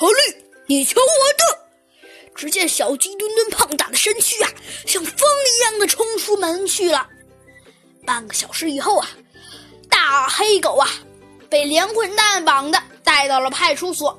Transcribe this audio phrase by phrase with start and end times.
[0.00, 1.06] 好嘞，你瞧我
[1.36, 1.60] 的！
[2.34, 4.50] 只见小鸡墩墩胖大的身躯啊，
[4.86, 7.06] 像风一样的冲出门去了。
[8.06, 9.06] 半个小时以后啊，
[9.90, 10.88] 大黑狗啊，
[11.50, 14.18] 被连滚带绑的带到了派出所。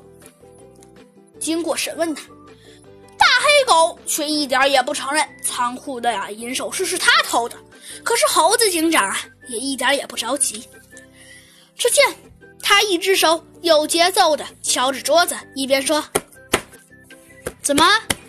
[1.40, 2.20] 经过审问呢，
[3.18, 7.56] 大黑狗却一点也不承认仓库的呀银首饰是他偷的。
[8.04, 10.64] 可是猴子警长啊，也一点也不着急。
[11.76, 12.04] 只见
[12.62, 16.02] 他一只手有节奏的敲着桌子，一边说
[17.60, 17.86] ：“怎么，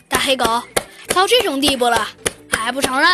[0.09, 0.61] 大黑狗，
[1.07, 2.05] 到这种地步了
[2.51, 3.09] 还不承认？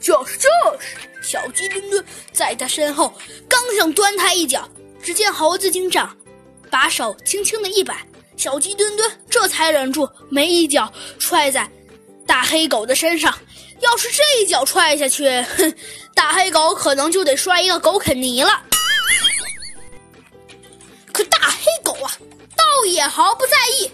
[0.00, 0.48] 就是就
[0.80, 3.12] 是。”小鸡墩墩在他身后
[3.46, 4.66] 刚想端他一脚，
[5.02, 6.16] 只见猴子警长
[6.70, 11.70] 把手轻轻的一摆，小鸡墩墩这才忍住没一脚踹在
[12.26, 13.38] 大黑狗的身上。
[13.80, 15.28] 要是这一脚踹下去，
[15.58, 15.74] 哼，
[16.14, 18.62] 大黑狗可能就得摔一个狗啃泥了。
[21.12, 22.43] 可大黑狗啊，倒
[22.84, 23.90] 也毫不在意，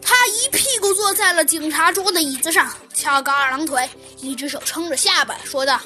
[0.00, 5.80] 他一屁股坐在了警察桌的椅子上，翘个二郎腿，一只手撑着下巴，说道。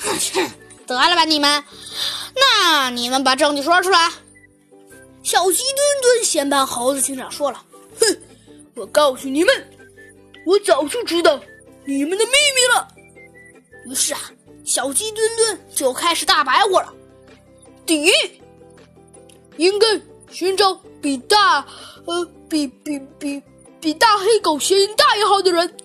[0.00, 0.50] 哼，
[0.86, 1.64] 得了吧你们，
[2.34, 4.10] 那你们把证据说出来。
[5.22, 7.62] 小鸡墩墩先帮猴子警长说了，
[8.00, 8.18] 哼，
[8.74, 9.70] 我告诉你们，
[10.46, 11.38] 我早就知道
[11.84, 12.88] 你们的秘密了。
[13.86, 14.20] 于是啊，
[14.64, 16.92] 小鸡墩墩就开始大白话了。
[17.84, 18.10] 第一，
[19.56, 19.86] 应该
[20.30, 21.66] 寻找比大，
[22.06, 23.42] 呃，比比比
[23.80, 25.76] 比大黑狗嫌疑大一号的人。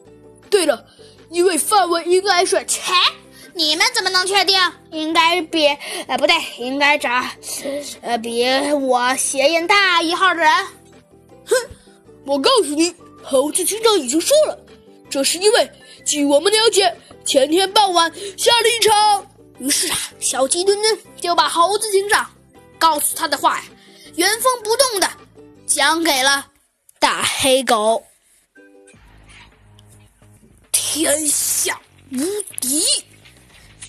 [0.49, 0.85] 对了，
[1.29, 2.91] 因为范围应该是切。
[3.55, 4.59] 你们怎么能确定？
[4.91, 5.67] 应该比
[6.07, 7.09] 呃不对，应该找
[8.01, 10.51] 呃比我血印大一号的人。
[11.45, 11.55] 哼，
[12.25, 14.57] 我告诉你，猴子警长已经说了，
[15.09, 15.71] 这是因为
[16.03, 19.27] 据我们了解，前天傍晚下了一场。
[19.59, 22.27] 于是啊，小鸡墩墩就把猴子警长
[22.79, 23.63] 告诉他的话呀，
[24.15, 25.09] 原封不动的
[25.65, 26.51] 讲给了
[26.99, 28.05] 大黑狗。
[30.71, 31.79] 天下
[32.11, 32.19] 无
[32.59, 32.83] 敌。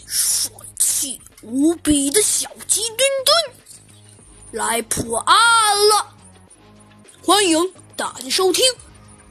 [0.07, 3.57] 帅气无比的小鸡墩墩
[4.53, 5.37] 来破案
[5.89, 6.17] 了，
[7.23, 8.65] 欢迎大家收听《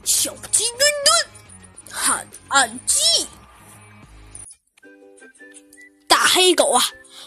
[0.04, 3.00] 小鸡墩墩探案记》。
[6.06, 6.84] 大黑狗啊，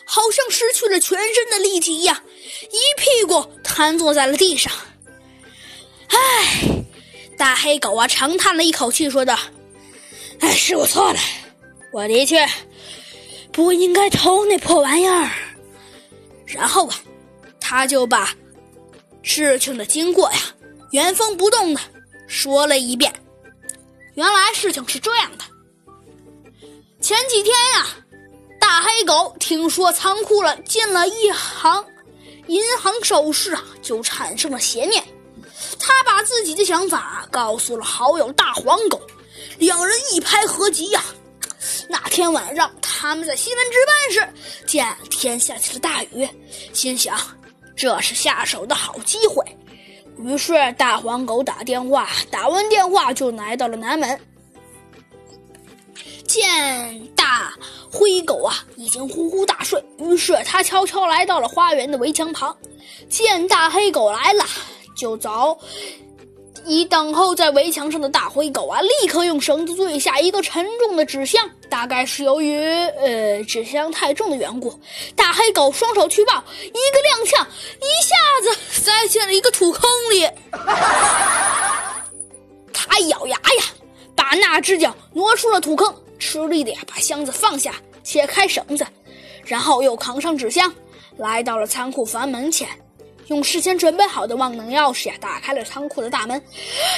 [0.09, 2.23] 好像失去了全身的力气一样，
[2.71, 4.71] 一屁股瘫坐在了地上。
[6.07, 6.85] 唉，
[7.37, 9.37] 大黑狗啊，长叹了一口气，说道
[10.39, 11.19] ：“哎，是我错了，
[11.91, 12.47] 我的确。”
[13.51, 15.31] 不应该偷那破玩意儿。
[16.45, 17.01] 然后啊，
[17.59, 18.33] 他就把
[19.23, 20.39] 事情的经过呀
[20.91, 21.81] 原封不动的
[22.27, 23.11] 说了一遍。
[24.13, 25.43] 原来事情是这样的：
[27.01, 27.87] 前几天呀，
[28.67, 31.85] 大黑狗听说仓库了进了一行
[32.47, 35.01] 银行首饰啊，就产生了邪念。
[35.79, 39.01] 他把自己的想法告诉了好友大黄狗，
[39.57, 41.01] 两人一拍合集呀。
[41.87, 46.27] 那天晚上，他们在新闻值班时，见天下起了大雨，
[46.73, 47.17] 心想
[47.73, 49.45] 这是下手的好机会。
[50.19, 54.19] 于是大黄狗打电话，打完电话就来到了南门，
[56.37, 57.51] 见大
[57.91, 62.55] 灰狗啊已经呼呼大睡，于是他悄悄来到了花园的围墙旁，
[63.09, 64.45] 见大黑狗来了，
[64.95, 65.57] 就早。
[66.65, 71.49] 已等候在围墙上的大灰狗啊，立刻用绳子坠下一个沉重的纸箱。
[71.69, 74.79] 大概是由于呃纸箱太重的缘故，
[75.15, 77.45] 大黑狗双手去抱，一个踉跄，
[77.79, 80.29] 一下子塞进了一个土坑里。
[82.73, 83.63] 他咬牙呀，
[84.13, 88.85] 把那只脚挪出了土坑，吃力的呀把箱子放下，解开绳子，
[89.45, 90.73] 然后又扛上纸箱，
[91.17, 92.67] 来到了仓库房门前。
[93.27, 96.41] 用事先准备好的万能钥匙呀，打开了仓库的大门，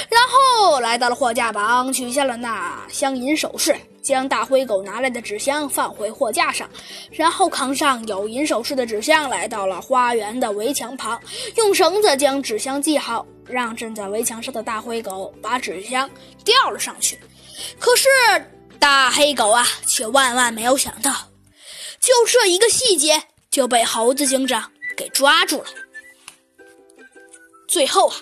[0.08, 6.70] 然后来到了货架旁，取下了那箱银首饰，将大灰狗拿来的纸箱放回货架上，
[7.10, 11.20] 然后扛上有银首饰的纸箱，来到了花园的围墙旁，
[11.56, 16.08] 用绳子将纸箱系好，让正在围墙上的大灰狗把纸箱
[16.44, 17.18] 吊了上去。
[17.80, 18.08] 可是
[18.80, 21.12] 大黑狗啊，却万万没有想到，
[22.00, 25.66] 就这一个细节就被猴子警长给抓住了。
[27.68, 28.16] 最后啊，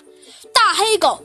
[0.53, 1.23] 大黑狗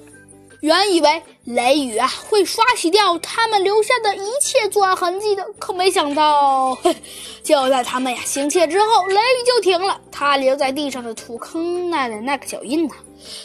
[0.61, 6.79] 原以为雷雨啊会刷洗掉他们留下的一切作案痕迹的，可没想到，
[7.43, 10.01] 就在他们呀行窃之后，雷雨就停了。
[10.11, 12.95] 他留在地上的土坑那的那个脚印呢，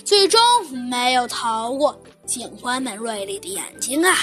[0.05, 0.39] 最终
[0.89, 4.15] 没有逃过警官们锐利的眼睛啊。